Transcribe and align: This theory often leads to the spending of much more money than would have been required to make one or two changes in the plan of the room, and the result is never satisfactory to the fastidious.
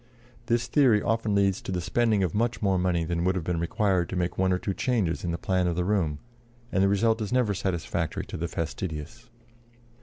This 0.47 0.65
theory 0.65 0.99
often 0.99 1.35
leads 1.35 1.61
to 1.61 1.71
the 1.71 1.79
spending 1.79 2.23
of 2.23 2.33
much 2.33 2.59
more 2.59 2.79
money 2.79 3.03
than 3.03 3.23
would 3.23 3.35
have 3.35 3.43
been 3.43 3.59
required 3.59 4.09
to 4.09 4.15
make 4.15 4.35
one 4.35 4.51
or 4.51 4.57
two 4.57 4.73
changes 4.73 5.23
in 5.23 5.29
the 5.29 5.37
plan 5.37 5.67
of 5.67 5.75
the 5.75 5.85
room, 5.85 6.17
and 6.71 6.81
the 6.81 6.87
result 6.89 7.21
is 7.21 7.31
never 7.31 7.53
satisfactory 7.53 8.25
to 8.25 8.35
the 8.37 8.47
fastidious. 8.47 9.29